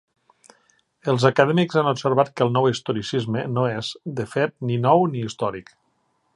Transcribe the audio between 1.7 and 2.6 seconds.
han observat que el